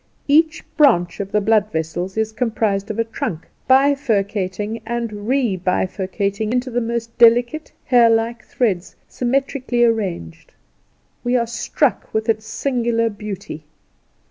[0.27, 6.71] Each branch of the blood vessels is comprised of a trunk, bifurcating and rebifurcating into
[6.71, 10.55] the most delicate, hair like threads, symmetrically arranged.
[11.23, 13.65] We are struck with its singular beauty.